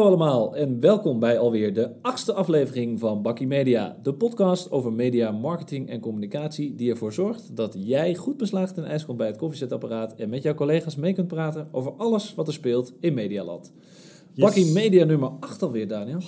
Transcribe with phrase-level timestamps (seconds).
[0.00, 3.96] Hallo allemaal en welkom bij alweer de achtste aflevering van Bakkie Media.
[4.02, 8.84] De podcast over media, marketing en communicatie die ervoor zorgt dat jij goed beslaagd in
[8.84, 12.46] ijs komt bij het koffiezetapparaat en met jouw collega's mee kunt praten over alles wat
[12.46, 13.72] er speelt in Medialand.
[14.32, 14.44] Yes.
[14.44, 16.20] Bakkie Media nummer 8 alweer, Daniel.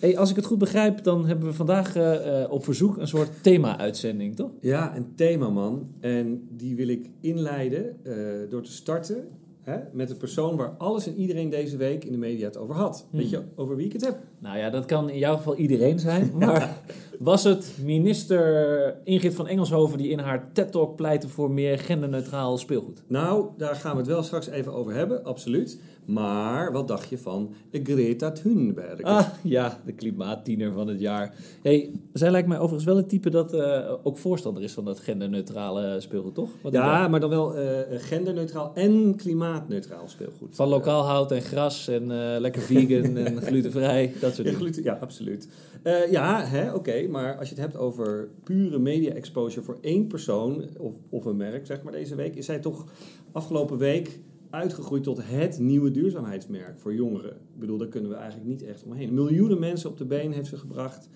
[0.00, 3.08] Hey, als ik het goed begrijp, dan hebben we vandaag eh, eh, op verzoek een
[3.08, 4.50] soort thema-uitzending, toch?
[4.60, 5.88] Ja, een thema man.
[6.00, 8.14] En die wil ik inleiden eh,
[8.50, 9.28] door te starten
[9.68, 12.74] hè, met de persoon waar alles en iedereen deze week in de media het over
[12.74, 13.06] had.
[13.10, 13.20] Hmm.
[13.20, 14.18] Weet je over wie ik het heb?
[14.38, 16.32] Nou ja, dat kan in jouw geval iedereen zijn.
[16.38, 16.76] Maar
[17.18, 23.02] was het minister Ingrid van Engelshoven die in haar TED-talk pleitte voor meer genderneutraal speelgoed?
[23.06, 25.78] Nou, daar gaan we het wel straks even over hebben, absoluut.
[26.08, 29.02] Maar wat dacht je van Greta Thunberg?
[29.02, 31.34] Ah, ja, de klimaattiener van het jaar.
[31.62, 35.00] Hey, zij lijkt mij overigens wel het type dat eh, ook voorstander is van dat
[35.00, 36.50] genderneutrale speelgoed, toch?
[36.62, 40.56] Wat ja, maar dan wel eh, genderneutraal en klimaatneutraal speelgoed.
[40.56, 44.82] Van lokaal hout en gras en eh, lekker vegan en glutenvrij, dat soort Ja, gluten,
[44.82, 45.48] ja absoluut.
[45.82, 50.06] Eh, ja, hè, oké, maar als je het hebt over pure media exposure voor één
[50.06, 52.86] persoon of, of een merk, zeg maar deze week, is zij toch
[53.32, 54.20] afgelopen week
[54.50, 57.30] uitgegroeid tot het nieuwe duurzaamheidsmerk voor jongeren.
[57.30, 59.14] Ik bedoel, daar kunnen we eigenlijk niet echt omheen.
[59.14, 61.08] Miljoenen mensen op de been heeft ze gebracht.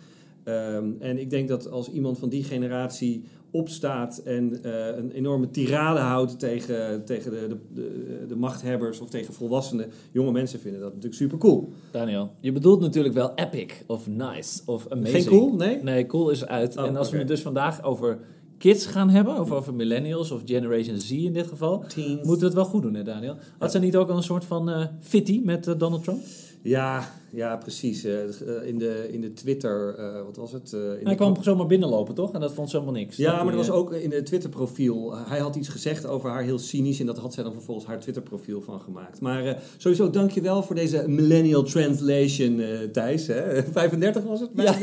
[0.45, 5.51] Ehm, en ik denk dat als iemand van die generatie opstaat en eh, een enorme
[5.51, 10.89] tirade houdt tegen, tegen de, de, de, machthebbers of tegen volwassenen, jonge mensen vinden dat
[10.89, 11.73] natuurlijk super cool.
[11.91, 15.23] Daniel, je bedoelt natuurlijk wel epic of nice of amazing.
[15.23, 15.55] Geen cool?
[15.57, 15.83] Nee?
[15.83, 16.77] Nee, cool is uit.
[16.77, 18.19] Oh, en als we het dus vandaag over
[18.59, 22.15] kids gaan hebben, of over millennials of Generation Z in dit geval, Teens.
[22.17, 23.35] moeten we het wel goed doen, hè Daniel?
[23.35, 23.69] Had Ja.
[23.69, 26.21] zij niet ook al een soort van eh fitty met eh, Donald Trump?
[26.63, 28.05] Ja, ja precies.
[28.05, 28.21] Eh,
[28.65, 30.73] in, de, in de Twitter, eh, wat was het?
[30.73, 32.33] Eh, in Hij de- kwam zomaar binnenlopen, toch?
[32.33, 33.17] En dat vond ze helemaal niks.
[33.17, 35.15] Ja, maar er was eh, ook in het Twitter-profiel.
[35.17, 37.01] Hij had iets gezegd over haar heel cynisch.
[37.01, 39.21] En dat had zij dan vervolgens haar Twitter-profiel van gemaakt.
[39.21, 43.27] Maar eh, sowieso, dankjewel voor deze millennial translation, eh Thijs.
[43.27, 43.63] Hè?
[43.73, 44.51] 35 was het?
[44.55, 44.77] Ja.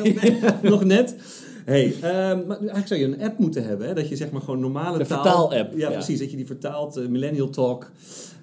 [0.62, 1.16] Nog net.
[1.70, 3.88] Hey, ehm, maar eigenlijk zou je een app moeten hebben.
[3.88, 3.94] Hè?
[3.94, 5.22] Dat je zeg maar gewoon normale De taal...
[5.24, 5.92] vertaal-app, Ja, ja.
[5.94, 6.20] precies.
[6.20, 7.92] Dat je die vertaalt, eh, millennial talk,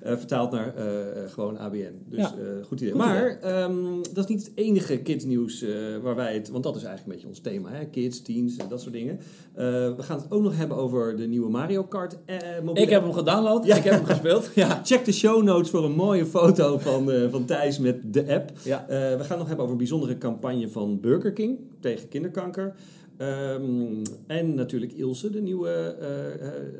[0.03, 0.85] eh, vertaalt naar eh,
[1.33, 2.03] gewoon ABN.
[2.09, 2.35] Dus Ja.
[2.67, 2.93] goed idee.
[2.93, 3.75] Goed maar ehm,
[4.13, 5.65] dat is niet het enige kidsnieuws
[6.03, 6.49] waar wij het...
[6.51, 7.71] Want dat is eigenlijk een beetje ons thema.
[7.71, 7.85] Hè?
[7.87, 9.19] Kids, teens, en dat soort dingen.
[9.55, 12.19] We gaan het ook nog hebben over de nieuwe Mario Kart
[12.65, 13.77] mobiele Ik heb hem gedownload, Ja.
[13.77, 14.51] ik heb hem gespeeld.
[14.55, 14.81] Ja.
[14.85, 18.51] Check de show notes voor een mooie foto van, van Thijs met de app.
[18.65, 18.85] Ja.
[18.89, 22.75] We gaan het nog hebben over een bijzondere campagne van Burger King tegen kinderkanker.
[23.17, 25.69] Ehm, en natuurlijk Ilse, de nieuwe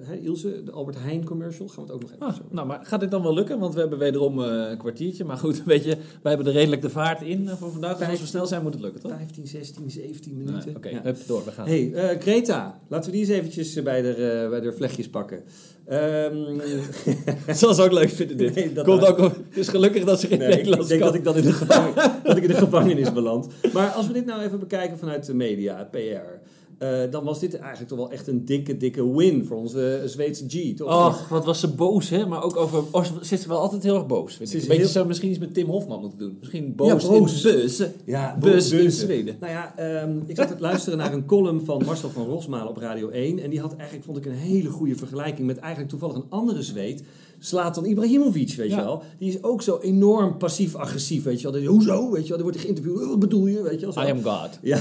[0.03, 1.69] hè, Ilse, de Albert Heijn commercial.
[1.69, 3.59] Gaan we het ook nog even Ah, over nou, maar gaat dit dan wel lukken?
[3.59, 5.25] Want we hebben wederom eh, een kwartiertje.
[5.25, 7.99] Maar goed, weet je, wij hebben er redelijk de vaart in voor vandaag.
[7.99, 9.11] Dus als we snel zijn, moet het lukken, toch?
[9.17, 10.77] 15, 16, 17 Nee, minuten.
[10.77, 11.01] Oké, Ja.
[11.03, 11.67] hup, door, we gaan.
[11.67, 15.43] Hey, Greta, laten we die eens eventjes bij de, bij de vlechtjes pakken.
[15.89, 16.35] Ehm,
[17.47, 18.55] Dat zal ze ook leuk vinden, dit.
[18.55, 21.09] Nee, Komt ook, het is gelukkig dat ze geen Nee, ik Nederlands denk kan.
[21.11, 23.47] dat ik dan in de, gevangen- dat ik in de gevangenis beland.
[23.73, 26.41] Maar als we dit nou even bekijken vanuit de media, PR.
[26.79, 30.45] Eh, dan was dit eigenlijk toch wel echt een dikke, dikke win voor onze Zweedse
[30.49, 31.07] G, toch?
[31.07, 32.27] Och, wat was ze boos, hè?
[32.27, 32.83] Maar ook over...
[32.91, 34.55] Oh, ze wel altijd heel erg boos, vind ik.
[34.55, 36.37] Een beetje heel- zou misschien iets met Tim Hofman moeten doen.
[36.41, 37.45] Misschien boos, Ja, boos.
[37.45, 37.83] in Beus.
[38.05, 38.99] ja, Beus in Beuze.
[39.01, 39.37] Zweden.
[39.41, 42.77] Nou ja, ehm, ik zat te luisteren naar een column van Marcel van Rosmalen op
[42.77, 43.39] Radio 1.
[43.39, 46.63] En die had eigenlijk, vond ik, een hele goede vergelijking met eigenlijk toevallig een andere
[46.63, 47.03] Zweed.
[47.39, 49.03] Slaat dan Ibrahimovic, weet je wel.
[49.19, 51.65] Die is ook zo enorm passief-agressief, weet je wel.
[51.65, 52.39] Hoezo, weet je wel.
[52.39, 53.03] Dan wordt hij geïnterviewd.
[53.03, 53.93] "Oh, Wat bedoel je, weet je wel.
[53.93, 54.01] zo.
[54.01, 54.59] I am God.
[54.63, 54.81] Ja,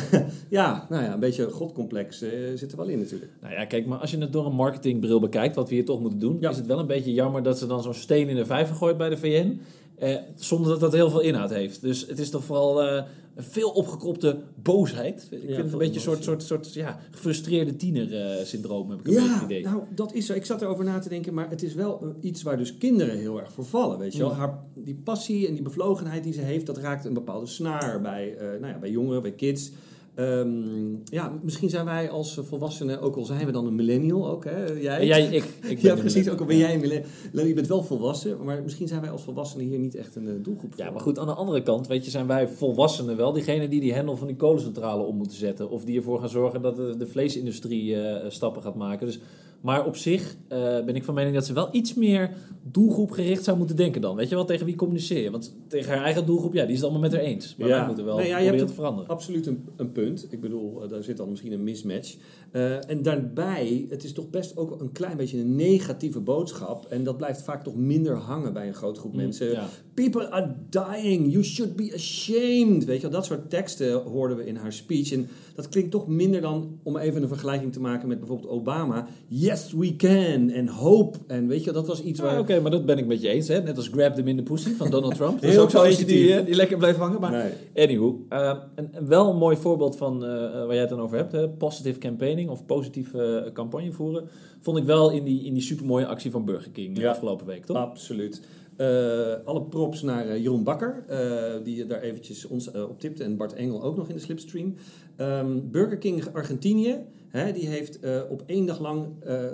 [0.49, 3.31] ja, nou ja, een beetje godcomplex eh, zit er wel in natuurlijk.
[3.41, 5.99] Nou ja, kijk, maar als je het door een marketingbril bekijkt, wat we hier toch
[5.99, 6.49] moeten doen, Ja.
[6.49, 8.97] is het wel een beetje jammer dat ze dan zo'n steen in de vijver gooit
[8.97, 9.59] bij de VN,
[9.95, 11.81] eh, zonder dat dat heel veel inhoud heeft.
[11.81, 13.03] Dus het is toch vooral eh,
[13.35, 15.28] een veel opgekropte boosheid.
[15.31, 19.13] Ik vind het een beetje een soort, soort, soort ja, gefrustreerde tiener-syndroom, heb ik een
[19.13, 19.63] beetje idee.
[19.63, 20.34] nou, dat is zo.
[20.34, 23.18] Ik zat erover na te denken, maar het is wel eh, iets waar dus kinderen
[23.18, 24.29] heel erg voor vallen, weet je wel.
[24.32, 24.37] Mm.
[24.37, 28.37] Haar, die passie en die bevlogenheid die ze heeft, dat raakt een bepaalde snaar bij,
[28.37, 29.72] eh, nou ja, bij jongeren, bij kids.
[30.16, 34.44] Ehm, ja, misschien zijn wij als volwassenen, ook al zijn we dan een millennial ook,
[34.44, 35.23] hè, jij?
[35.26, 36.29] Ik, ik ben ja, precies.
[36.29, 37.46] Ook al ben jij een millennial.
[37.46, 40.34] Je bent wel volwassen, maar misschien zijn wij als volwassenen hier niet echt een eh,
[40.44, 40.84] doelgroep voor.
[40.84, 43.82] Ja, maar goed, aan de andere kant, weet je, zijn wij volwassenen wel diegene die
[43.82, 45.70] die hendel van die kolencentrale om moeten zetten.
[45.70, 49.06] Of die ervoor gaan zorgen dat de, de vleesindustrie eh, stappen gaat maken.
[49.06, 49.20] Dus,
[49.66, 52.29] maar op zich eh, ben ik van mening dat ze wel iets meer
[52.72, 54.16] doelgroepgericht zou moeten denken dan.
[54.16, 55.32] Weet je wel, tegen wie communiceer je?
[55.32, 57.56] Want tegen haar eigen doelgroep, ja, die is het allemaal met haar eens.
[57.56, 57.78] Maar Ja.
[57.78, 59.09] wij moeten wel Nee, ja, je proberen hebt te veranderen.
[59.09, 60.28] Absoluut een, een punt.
[60.29, 62.16] Ik bedoel, eh, daar zit dan misschien een mismatch.
[62.52, 66.85] Eh, en daarbij, het is toch best ook een klein beetje een negatieve boodschap.
[66.85, 69.47] En dat blijft vaak toch minder hangen bij een grote groep mensen.
[69.47, 69.67] Mm, Ja.
[69.95, 72.85] People are dying, you should be ashamed.
[72.85, 75.11] Weet je wel, dat soort teksten hoorden we in haar speech.
[75.11, 79.07] En dat klinkt toch minder dan, om even een vergelijking te maken met bijvoorbeeld Obama.
[79.27, 81.17] Yes, we can en hope.
[81.27, 82.39] En weet je, dat was iets Ja, waar...
[82.39, 83.47] Oké, maar dat ben ik met je eens.
[83.47, 83.61] Hè?
[83.61, 85.41] Net als grab them in the pussy van Donald Trump.
[85.41, 87.21] Dat is ook zo eentje die, eh, die lekker blijft hangen.
[87.21, 87.85] Maar Nee.
[87.87, 91.31] anywho, eh, een, wel een mooi voorbeeld van eh, waar jij het dan over hebt.
[91.31, 91.49] Hè?
[91.49, 94.27] Positive campaigning of positief eh, campagne voeren.
[94.61, 97.09] Vond ik wel in die, in die supermooie actie van Burger King Ja.
[97.09, 97.77] afgelopen week, toch?
[97.77, 98.41] Absoluut.
[98.75, 103.23] Eh, alle props naar eh, Jeroen Bakker, eh, die daar eventjes ons op tipte.
[103.23, 104.75] En Bart Engel ook nog in de slipstream.
[105.16, 107.99] Ehm, Burger King Argentinië, hè, die heeft
[108.29, 109.07] op één dag lang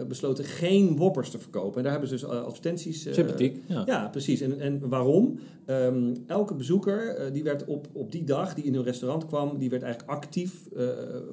[0.07, 1.77] besloten geen Whoppers te verkopen.
[1.77, 3.13] En daar hebben ze dus advertenties...
[3.13, 3.63] Sympathiek.
[3.67, 3.83] Ja.
[3.85, 4.41] Ja, precies.
[4.41, 5.39] En, en waarom?
[5.65, 9.69] Ehm, elke bezoeker die werd op, op die dag die in hun restaurant kwam, die
[9.69, 10.67] werd eigenlijk actief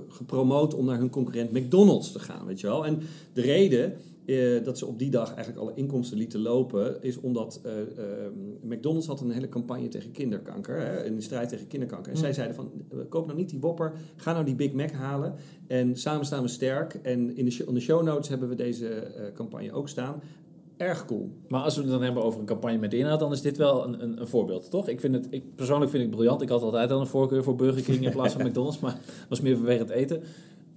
[0.08, 2.86] gepromoot om naar hun concurrent McDonald's te gaan, weet je wel.
[2.86, 3.00] En
[3.32, 3.96] de reden
[4.28, 8.32] eh, dat ze op die dag eigenlijk alle inkomsten lieten lopen, is omdat eh, ehm,
[8.62, 12.12] McDonald's had een hele campagne tegen kinderkanker, hè, in de strijd tegen kinderkanker.
[12.12, 12.24] En Mm.
[12.24, 15.34] zij zeiden van, eh, koop nou niet die Whopper, ga nou die Big Mac halen
[15.66, 16.94] en samen staan we sterk.
[17.02, 20.22] En in de, show, in de show notes hebben we deze eh, campagne ook staan.
[20.76, 21.30] Erg cool.
[21.48, 23.84] Maar als we het dan hebben over een campagne met inhoud, dan is dit wel
[23.84, 24.88] een, een, een voorbeeld, toch?
[24.88, 26.42] Ik vind het, ik, persoonlijk vind ik het briljant.
[26.42, 29.28] Ik had altijd al een voorkeur voor Burger King in plaats van McDonald's, maar dat
[29.28, 30.22] was meer vanwege het eten.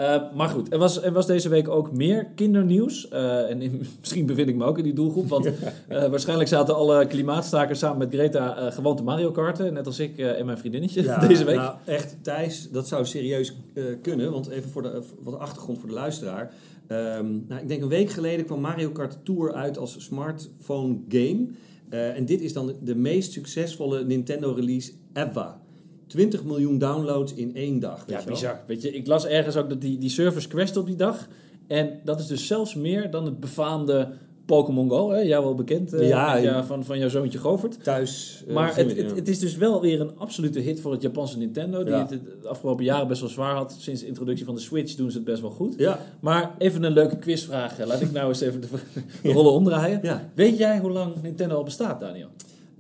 [0.01, 3.07] Eh, maar goed, er was, er was deze week ook meer kindernieuws.
[3.09, 5.27] Eh, en in- misschien bevind ik me ook in die doelgroep.
[5.27, 5.45] Want
[5.87, 9.73] eh, waarschijnlijk zaten alle klimaatstakers samen met Greta gewoon te Mario karten.
[9.73, 11.55] Net als ik en mijn vriendinnetje Ja, deze week.
[11.55, 13.55] Nou, echt, Thijs, dat zou serieus
[14.01, 14.31] kunnen.
[14.31, 16.53] Want even voor de, wat achtergrond voor de luisteraar.
[16.87, 21.47] Ehm, nou, ik denk een week geleden kwam Mario Kart Tour uit als smartphone game.
[21.89, 25.53] En dit is dan de meest succesvolle Nintendo release ever.
[26.11, 27.97] 20 miljoen downloads in één dag.
[28.05, 28.59] weet Ja, je bizar.
[28.67, 31.27] Weet je, ik las ergens ook dat die, die servers crashten op die dag.
[31.67, 34.07] En dat is dus zelfs meer dan het befaamde
[34.45, 35.09] Pokémon Go.
[35.11, 35.19] Hè?
[35.19, 36.63] Jou wel bekend eh, Ja, ja.
[36.63, 37.83] van, van jouw zoontje Govert.
[37.83, 38.43] Thuis.
[38.47, 41.83] eh, Maar het, het, is dus wel weer een absolute hit voor het Japanse Nintendo.
[41.83, 41.99] Die Ja.
[42.09, 42.09] het
[42.41, 43.75] de afgelopen jaren best wel zwaar had.
[43.79, 45.73] Sinds de introductie van de Switch doen ze het best wel goed.
[45.77, 47.85] ja, Maar even een leuke quizvraag.
[47.85, 48.67] Laat ik nou eens even de,
[49.23, 49.99] de rollen omdraaien.
[50.03, 50.29] ja.
[50.33, 52.27] Weet jij hoe lang Nintendo al bestaat, Daniel?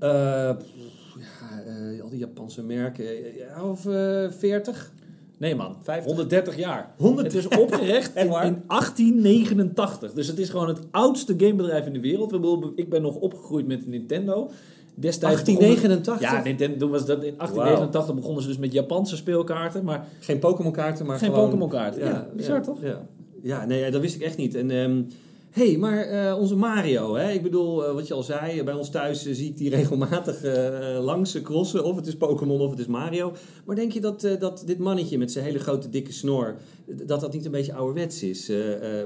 [0.01, 3.05] Eh, ja eh, al die Japanse merken.
[3.05, 4.91] eh, ja, of eh 40?
[5.37, 6.05] Nee man, 50.
[6.05, 6.93] 130 jaar.
[6.97, 7.33] 100.
[7.33, 10.13] Het is opgericht in, in 1889.
[10.13, 12.33] Dus het is gewoon het oudste gamebedrijf in de wereld.
[12.33, 14.49] Ik bedoel, Ik ben nog opgegroeid met Nintendo.
[14.95, 16.31] Destijds begonnen- 1889?
[16.31, 19.83] Ja, Nintendo, toen was dat in 1889 begonnen ze dus met Japanse speelkaarten.
[19.83, 21.45] Maar Geen Pokémon kaarten, maar geen gewoon...
[21.45, 22.03] Pokémon kaarten.
[22.03, 22.81] Ja, bizar toch?
[22.81, 23.01] Ja,
[23.41, 24.55] ja nee, dat wist ik echt niet.
[24.55, 24.71] En
[25.53, 27.31] ehm hey, maar eh, onze Mario, hè?
[27.31, 30.41] ik bedoel, eh, wat je al zei, bij ons thuis eh, zie ik die regelmatig
[30.99, 31.83] langs crossen.
[31.83, 33.33] Of het is Pokémon of het is Mario.
[33.65, 36.55] Maar denk je dat, dat dit mannetje met zijn hele grote dikke snor,
[36.85, 38.51] dat dat niet een beetje ouderwets is?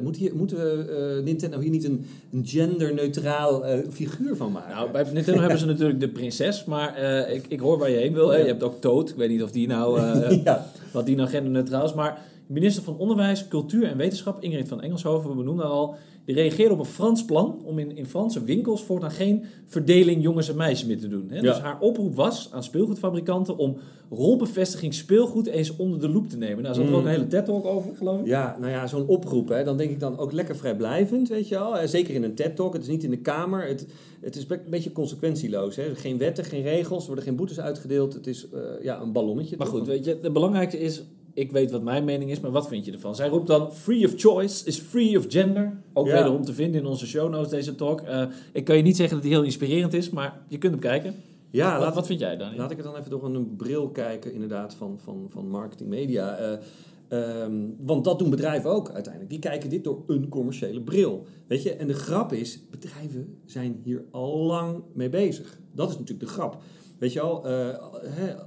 [0.02, 4.76] Moet hier, moeten we Nintendo hier niet een, een genderneutraal figuur van maken?
[4.76, 7.00] Nou, bij Nintendo hebben ze natuurlijk de prinses, maar
[7.32, 8.30] ik, ik hoor waar je heen wil.
[8.30, 8.38] Hè.
[8.38, 9.10] Je hebt ook Toad.
[9.10, 10.02] Ik weet niet of die nou,
[10.44, 10.66] ja.
[10.92, 11.94] wat die nou genderneutraal is.
[11.94, 15.96] Maar minister van Onderwijs, Cultuur en Wetenschap, Ingrid van Engelshoven, we benoemden haar al,
[16.26, 20.50] die reageerde op een Frans plan om in, in Franse winkels voortaan geen verdeling jongens
[20.50, 21.26] en meisjes meer te doen.
[21.30, 21.36] Hè.
[21.36, 21.42] Ja.
[21.42, 23.78] Dus haar oproep was aan speelgoedfabrikanten om
[24.10, 26.64] rolbevestiging speelgoed eens onder de loep te nemen.
[26.64, 27.08] Nou, ze had er ook Mm.
[27.08, 28.26] een hele TED-talk over, geloof ik.
[28.26, 31.56] Ja, nou ja, zo'n oproep, hè, dan denk ik dan ook lekker vrijblijvend, weet je
[31.56, 31.78] wel.
[31.78, 33.68] Eh, Zeker in een TED-talk, het is niet in de Kamer.
[33.68, 33.88] Het,
[34.22, 35.76] het is een beetje consequentieloos.
[35.76, 35.96] Hè.
[35.96, 38.14] Geen wetten, geen regels, er worden geen boetes uitgedeeld.
[38.14, 39.58] Het is eh, ja, een ballonnetje.
[39.58, 39.78] Maar toch?
[39.78, 41.04] goed, weet je, het belangrijkste is,
[41.36, 43.16] ik weet wat mijn mening is, maar wat vind je ervan?
[43.16, 45.82] Zij roept dan, free of choice is free of gender.
[45.94, 46.14] Ook Ja.
[46.14, 48.02] wederom te vinden in onze show notes, deze talk.
[48.02, 50.82] Eh, ik kan je niet zeggen dat die heel inspirerend is, maar je kunt hem
[50.82, 51.16] kijken.
[51.50, 52.58] Ja, wat, laat, wat vind jij, Daniel?
[52.58, 56.36] laat ik het dan even door een bril kijken, inderdaad, van, van, van marketing media.
[56.36, 56.58] Eh,
[57.08, 59.32] ehm, want dat doen bedrijven ook uiteindelijk.
[59.32, 61.26] Die kijken dit door een commerciële bril.
[61.48, 65.60] Weet je, en de grap is, bedrijven zijn hier al lang mee bezig.
[65.72, 66.58] Dat is natuurlijk de grap.
[67.00, 67.68] Weet je wel, eh,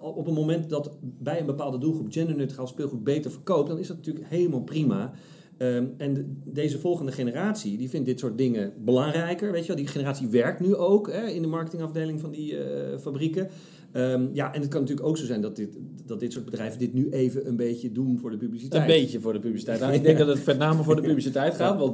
[0.01, 3.97] op het moment dat bij een bepaalde doelgroep genderneutraal speelgoed beter verkoopt, dan is dat
[3.97, 5.13] natuurlijk helemaal prima.
[5.57, 9.53] Ehm, en de- deze volgende generatie, die vindt dit soort dingen belangrijker.
[9.53, 12.99] Weet je wel, die generatie werkt nu ook hè, in de marketingafdeling van die eh,
[12.99, 13.49] fabrieken.
[13.93, 15.77] Ehm, ja, en het kan natuurlijk ook zo zijn dat dit,
[16.07, 18.83] dat dit soort bedrijven dit nu even een beetje doen voor de publiciteit.
[18.83, 19.81] Een beetje voor de publiciteit.
[19.81, 21.93] Nou, ik denk dat het met name voor de publiciteit gaat, want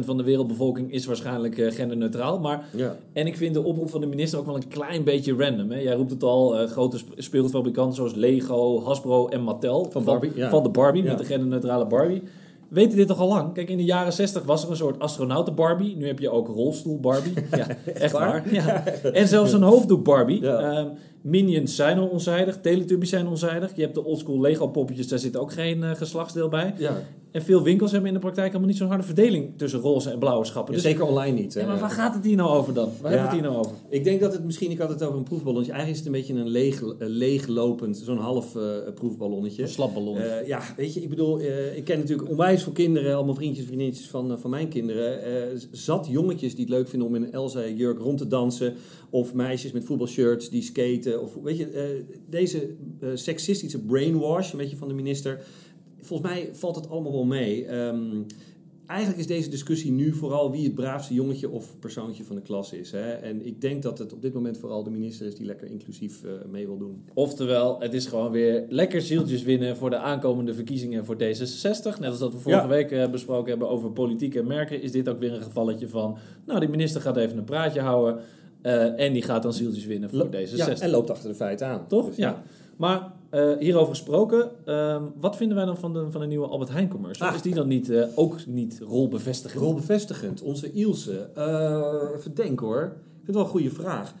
[0.00, 2.38] 0,001% van de wereldbevolking is waarschijnlijk eh, genderneutraal.
[2.40, 2.96] Maar Ja.
[3.12, 5.70] En ik vind de oproep van de minister ook wel een klein beetje random.
[5.70, 5.78] Hè?
[5.80, 9.86] Jij roept het al, eh, grote sp- speelgoedfabrikanten zoals Lego, Hasbro en Mattel.
[9.90, 10.50] Van Barbie, ja.
[10.50, 11.08] Van de Barbie, Ja.
[11.08, 12.22] met de genderneutrale Barbie.
[12.68, 13.54] Weten dit toch al lang?
[13.54, 15.96] Kijk, in de jaren 60 was er een soort astronauten Barbie.
[15.96, 17.32] Nu heb je ook rolstoel Barbie.
[17.56, 18.52] Ja, echt waar?
[18.52, 18.84] Ja.
[19.12, 20.42] En zelfs een hoofddoek Barbie.
[20.42, 20.58] Ja.
[20.58, 20.86] Ehm,
[21.20, 23.70] Minions zijn al onzijdig, Teletubbies zijn onzijdig.
[23.74, 26.74] Je hebt de oldschool Lego poppetjes, daar zit ook geen eh, geslachtsdeel bij.
[26.76, 27.02] Ja.
[27.30, 30.18] En veel winkels hebben in de praktijk helemaal niet zo'n harde verdeling tussen roze en
[30.18, 30.74] blauwe schappen.
[30.74, 31.54] Ja, Dus, zeker online niet.
[31.54, 31.60] hè.
[31.60, 32.88] ja, maar waar gaat het hier nou over dan?
[33.00, 33.18] Waar Ja.
[33.18, 33.72] hebben we het hier nou over?
[33.88, 35.72] Ik denk dat het misschien, ik had het over een proefballonnetje.
[35.72, 38.62] Eigenlijk is het een beetje een leeg, eh, leeglopend, zo'n half eh,
[38.94, 39.62] proefballonnetje.
[39.62, 40.18] Een slapballon.
[40.18, 41.40] Eh, ja, weet je, ik bedoel,
[41.74, 45.20] ik ken natuurlijk onwijs veel kinderen, allemaal vriendjes en vriendinnetjes van, van mijn kinderen.
[45.70, 48.74] zat jongetjes die het leuk vinden om in een Elsa-jurk rond te dansen.
[49.10, 51.22] Of meisjes met voetbalshirts die skaten.
[51.22, 52.70] Of weet je, deze
[53.14, 55.40] seksistische brainwash, een beetje van de minister.
[56.00, 57.66] Volgens mij valt het allemaal wel mee.
[57.66, 58.06] Ehm,
[58.86, 62.72] eigenlijk is deze discussie nu vooral wie het braafste jongetje of persoontje van de klas
[62.72, 62.90] is.
[62.92, 63.10] Hè?
[63.12, 66.24] En ik denk dat het op dit moment vooral de minister is die lekker inclusief
[66.24, 67.02] eh, mee wil doen.
[67.14, 71.98] Oftewel, het is gewoon weer lekker zieltjes winnen voor de aankomende verkiezingen voor D66.
[72.00, 72.68] Net als dat we vorige Ja.
[72.68, 76.18] week eh, besproken hebben over politiek en merken, is dit ook weer een gevalletje van,
[76.46, 78.22] nou, die minister gaat even een praatje houden
[78.62, 80.54] eh, en die gaat dan zieltjes winnen voor Lo- D66.
[80.56, 81.86] Ja, en loopt achter de feiten aan.
[81.86, 82.06] Toch?
[82.06, 82.42] Dus, ja.
[82.76, 86.70] Maar eh, hierover gesproken, ehm, wat vinden wij dan van de, van de nieuwe Albert
[86.70, 87.28] Heijn commercial?
[87.28, 87.34] Ah.
[87.34, 89.62] Is die dan niet, eh, ook niet rolbevestigend?
[89.62, 91.30] Rolbevestigend, onze Ilse.
[91.34, 92.82] Eh even denken hoor.
[92.82, 94.14] Ik vind het wel een goede vraag.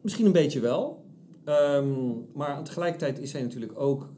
[0.00, 1.04] Misschien een beetje wel.
[1.44, 1.86] Ehm,
[2.32, 4.08] maar tegelijkertijd is zij natuurlijk ook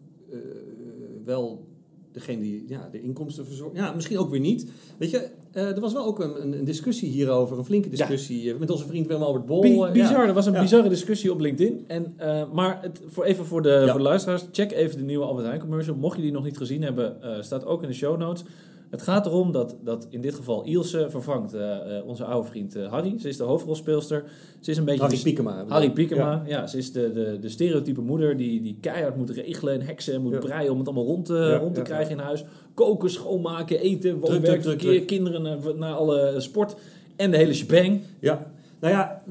[1.25, 1.70] wel
[2.12, 3.76] degene die ja, de inkomsten verzorgt.
[3.76, 4.71] Ja, misschien ook weer niet.
[4.99, 7.59] Weet je, eh, er was wel ook een, een, discussie hierover.
[7.59, 9.61] Een flinke discussie eh, met onze vriend Willem-Albert Bol.
[9.61, 9.90] Bi- eh, ja.
[9.90, 10.61] bizar, er was een Ja.
[10.61, 11.85] bizarre discussie op LinkedIn.
[11.87, 12.14] En,
[12.52, 15.61] maar het, voor, even voor de, voor de luisteraars, check even de nieuwe Albert Heijn
[15.61, 15.97] commercial.
[15.97, 18.45] Mocht je die nog niet gezien hebben, staat ook in de show notes.
[18.90, 22.76] Het gaat erom dat, dat in dit geval Ilse vervangt eh, eh, onze oude vriend
[22.76, 23.18] eh, Harry.
[23.18, 24.25] Ze is de hoofdrolspeelster.
[24.61, 25.00] Ze is een beetje...
[25.00, 25.64] Harry Piekema.
[25.68, 26.66] Harry Piekema, ja.
[26.66, 30.23] ze is de, de, de stereotype moeder die, die keihard moet regelen en heksen en
[30.23, 30.38] moet Ja.
[30.38, 32.44] breien om het allemaal rond te, Ja, rond te krijgen in huis.
[32.75, 36.75] Koken, schoonmaken, eten, woonwerk, druk, verkeer, kinderen naar, naar alle sport
[37.16, 38.00] en de hele shebang.
[38.20, 38.50] Ja.
[38.80, 39.22] Nou ja,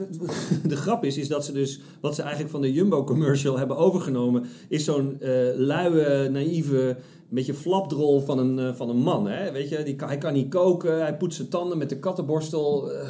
[0.68, 4.46] de grap is, is dat ze dus, wat ze eigenlijk van de Jumbo-commercial hebben overgenomen,
[4.68, 6.96] is zo'n eh luie, naïeve,
[7.30, 9.28] beetje flapdrol van een, eh, van een man.
[9.28, 9.52] Hè?
[9.52, 12.92] Weet je, die, hij kan niet koken, hij poetst zijn tanden met de kattenborstel.
[12.92, 13.10] eh,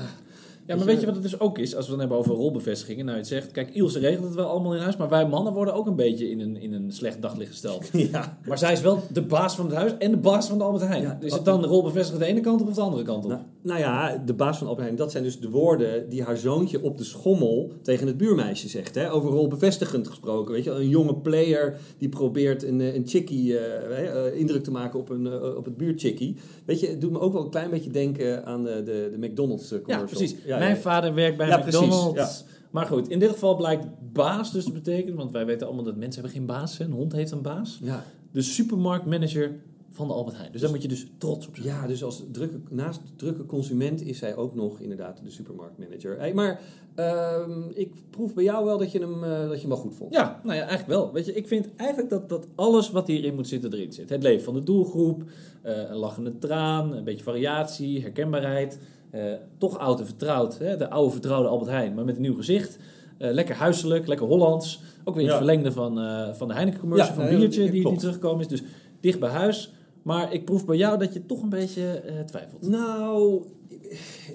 [0.66, 1.76] Ja, maar weet je wat het dus ook is?
[1.76, 3.06] Als we het dan hebben over rolbevestigingen.
[3.06, 4.98] Nou, je zegt, kijk, Ilse regelt het wel allemaal in huis.
[4.98, 7.90] Maar wij mannen worden ook een beetje in een, in een slecht daglicht gesteld.
[8.12, 8.38] ja.
[8.46, 10.84] Maar zij is wel de baas van het huis en de baas van de Albert
[10.88, 11.02] Heijn.
[11.02, 13.30] Ja, is het dan rolbevestigend de ene kant op of de andere kant op?
[13.30, 16.82] Nou, nou ja, de baas van Heijn, dat zijn dus de woorden die haar zoontje
[16.84, 18.96] op de schommel tegen het buurmeisje zegt.
[18.96, 19.12] Hè?
[19.12, 20.54] Over rolbevestigend gesproken.
[20.54, 24.72] Weet je, een jonge player die probeert een, eh, een chickie eh, eh, indruk te
[24.72, 26.36] maken op, een, op het buurchickie.
[26.66, 29.28] Weet je, het doet me ook wel een klein beetje denken aan de, de, de
[29.28, 30.18] McDonald's eh, ja, commercial.
[30.20, 30.36] precies.
[30.46, 30.82] Ja, Mijn ja.
[30.82, 32.46] vader werkt bij Ja, precies, McDonald's.
[32.72, 35.16] Maar goed, in dit geval blijkt baas dus te betekenen.
[35.16, 36.78] Want wij weten allemaal dat mensen hebben geen baas.
[36.78, 36.86] Hè?
[36.86, 37.80] Een hond heeft een baas.
[37.84, 39.52] Ja, De supermarktmanager
[39.92, 40.52] van de Albert Heijn.
[40.52, 41.68] Dus daar moet je dus trots op zijn.
[41.68, 46.18] Ja, dus als drukke, naast drukke consument is hij ook nog inderdaad de supermarktmanager.
[46.20, 46.60] Hey, maar
[46.96, 49.96] ehm, ik proef bij jou wel dat je hem, eh, dat je hem wel goed
[49.96, 50.14] vond.
[50.14, 51.14] Ja, nou ja, eigenlijk wel.
[51.14, 54.10] Weet je, ik vind eigenlijk dat, dat alles wat hierin moet zitten erin zit.
[54.10, 55.24] Het leven van de doelgroep,
[55.62, 58.80] eh, een lachende traan, een beetje variatie, herkenbaarheid.
[59.12, 60.58] eh, toch oud en vertrouwd.
[60.58, 60.78] Hè?
[60.78, 62.78] De oude vertrouwde Albert Heijn, maar met een nieuw gezicht.
[63.18, 64.82] Lekker huiselijk, lekker Hollands.
[65.04, 65.46] Ook weer in het Ja.
[65.46, 65.96] verlengde van,
[66.36, 68.48] van de Heineken commercial, Ja, van nee, biertje die, die teruggekomen is.
[68.48, 68.64] Dus
[69.00, 69.74] dicht bij huis.
[70.10, 72.68] Maar ik proef bij jou dat je toch een beetje eh, twijfelt.
[72.68, 73.44] Nou,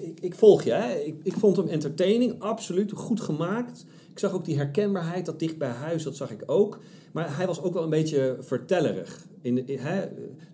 [0.01, 0.71] ik, ik volg je.
[0.71, 0.93] Hè.
[0.93, 3.85] Ik, ik vond hem entertaining, absoluut goed gemaakt.
[4.11, 6.79] Ik zag ook die herkenbaarheid, dat dicht bij huis, dat zag ik ook.
[7.11, 9.25] Maar hij was ook wel een beetje vertellerig.
[9.41, 10.01] In, in- hè,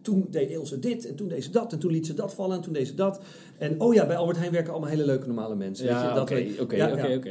[0.01, 2.55] toen deed Ilse dit en toen deed ze dat en toen liet ze dat vallen
[2.55, 3.21] en toen deed ze dat.
[3.57, 5.85] En oh ja, bij Albert Heijn werken allemaal hele leuke normale mensen.
[5.85, 6.75] weet je, Ja, dat oké, oké,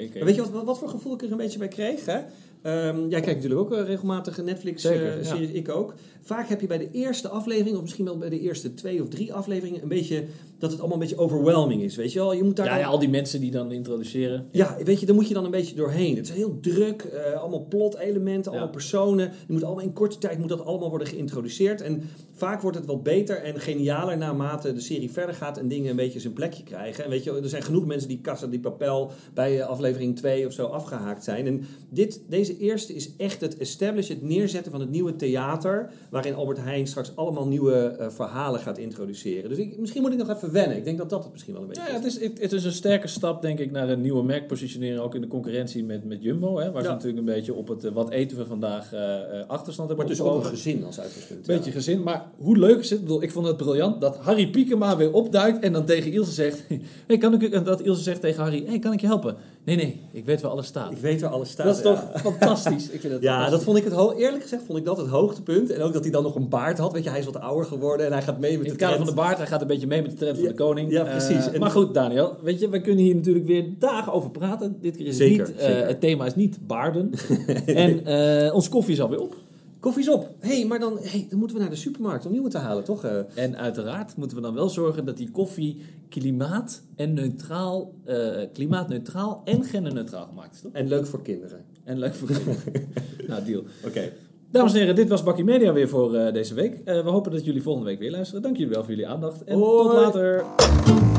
[0.09, 2.07] oké, Weet je wat, wat, wat voor gevoel ik er een beetje bij kreeg?
[2.07, 2.21] Hè?
[2.63, 4.43] Ehm, jij kijkt natuurlijk ook eh, regelmatig ja.
[4.43, 5.95] Netflix-series, ik ook.
[6.21, 9.09] Vaak heb je bij de eerste aflevering, of misschien wel bij de eerste twee of
[9.09, 10.25] drie afleveringen, een beetje
[10.61, 11.97] dat het allemaal een beetje overwhelming is.
[11.97, 12.33] Weet je wel?
[12.33, 14.47] Je moet daar Ja, dan- ja, al die mensen die dan introduceren.
[14.53, 16.17] ja, weet je, daar moet je dan een beetje doorheen.
[16.17, 18.73] Het is heel druk, eh, allemaal plot-elementen, allemaal Ja.
[18.75, 19.29] personen.
[19.31, 21.81] Die moet allemaal in korte tijd moet dat allemaal worden geïntroduceerd.
[21.81, 22.03] En
[22.33, 25.97] vaak wordt het wat beter en genialer naarmate de serie verder gaat en dingen een
[25.97, 27.05] beetje zijn plekje krijgen.
[27.05, 30.47] En weet je, er zijn genoeg mensen die Casa di Papel bij eh, aflevering 2
[30.47, 31.47] of zo afgehaakt zijn.
[31.47, 36.35] En dit, deze eerste is echt het establish, het neerzetten van het nieuwe theater, waarin
[36.35, 39.49] Albert Heijn straks allemaal nieuwe eh, verhalen gaat introduceren.
[39.51, 40.77] Dus ik, misschien moet ik nog even wennen.
[40.77, 42.53] Ik denk dat dat het misschien wel een beetje Ja, ja, het, is, het, het
[42.53, 45.01] is een sterke stap, denk ik, naar een nieuwe merkpositionering.
[45.01, 46.59] Ook in de concurrentie met, met Jumbo.
[46.59, 49.49] Hè, waar ze natuurlijk een beetje op het eh, wat eten we vandaag eh, eh,
[49.49, 51.47] achterstand hebben Maar dus ook een gezin als uitgangspunt.
[51.47, 51.77] Beetje ja.
[51.77, 52.03] gezin.
[52.03, 52.99] Maar hoe leuk is het?
[52.99, 56.33] Ik, bedoel, ik vond het briljant dat Harry Piekema weer opduikt en dan tegen Ilse
[56.33, 56.63] zegt...
[57.07, 59.37] Hey, kan ik, dat Ilse zegt tegen Harry, hey, kan ik je helpen?
[59.77, 60.91] Nee, nee, ik weet waar alles staat.
[60.91, 61.67] Ik weet waar alles staat.
[61.67, 61.95] Dat is ja.
[62.13, 62.89] toch fantastisch?
[62.91, 63.51] Ik vind het Ja, fantastisch.
[63.57, 65.71] dat vond ik het ho- eerlijk gezegd vond ik dat het hoogtepunt.
[65.71, 66.93] En ook dat hij dan nog een baard had.
[66.93, 69.07] Weet je, hij is wat ouder geworden en hij gaat mee met de kader van
[69.07, 69.27] de trend.
[69.27, 70.91] baard, hij gaat een beetje mee met de trend van de koning.
[70.91, 71.51] ja, precies.
[71.51, 74.77] Eh, maar goed, Daniel, weet je, we kunnen hier natuurlijk weer dagen over praten.
[74.81, 77.11] Dit keer is Zeker, niet, eh, het thema is niet baarden.
[77.67, 79.35] en eh ons koffie is alweer op.
[79.81, 80.29] Koffie is op.
[80.41, 82.85] Hé, hey, maar dan, hey, dan moeten we naar de supermarkt om nieuwe te halen,
[82.85, 83.05] toch?
[83.05, 88.17] Eh, En uiteraard moeten we dan wel zorgen dat die koffie klimaat en neutraal, eh,
[88.53, 90.73] klimaatneutraal en genderneutraal gemaakt is, toch?
[90.73, 91.65] en leuk voor kinderen.
[91.85, 92.57] En leuk voor kinderen.
[93.29, 93.63] nou, deal.
[93.87, 94.13] Oké.
[94.51, 96.81] Dames en heren, dit was Bakkie Media weer voor eh, deze week.
[96.85, 98.43] We hopen dat jullie volgende week weer luisteren.
[98.43, 99.45] Dank jullie wel voor jullie aandacht.
[99.45, 99.83] En Hoi.
[99.83, 101.10] tot later.